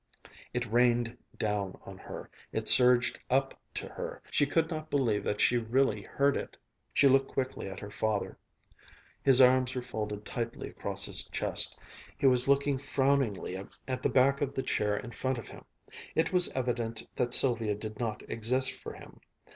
It 0.51 0.65
rained 0.65 1.15
down 1.37 1.77
on 1.83 1.99
her, 1.99 2.27
it 2.51 2.67
surged 2.67 3.19
up 3.29 3.61
to 3.75 3.87
her, 3.87 4.19
she 4.31 4.47
could 4.47 4.67
not 4.71 4.89
believe 4.89 5.23
that 5.25 5.39
she 5.39 5.57
really 5.57 6.01
heard 6.01 6.35
it. 6.35 6.57
She 6.91 7.07
looked 7.07 7.27
quickly 7.31 7.67
at 7.69 7.79
her 7.79 7.91
father. 7.91 8.35
His 9.21 9.41
arms 9.41 9.75
were 9.75 9.83
folded 9.83 10.25
tightly 10.25 10.69
across 10.69 11.05
his 11.05 11.25
chest. 11.27 11.77
He 12.17 12.25
was 12.25 12.47
looking 12.47 12.79
frowningly 12.79 13.55
at 13.87 14.01
the 14.01 14.09
back 14.09 14.41
of 14.41 14.55
the 14.55 14.63
chair 14.63 14.97
in 14.97 15.11
front 15.11 15.37
of 15.37 15.47
him. 15.49 15.65
It 16.15 16.33
was 16.33 16.49
evident 16.53 17.05
that 17.15 17.35
Sylvia 17.35 17.75
did 17.75 17.99
not 17.99 18.27
exist 18.27 18.71
for 18.71 18.93
him. 18.93 19.19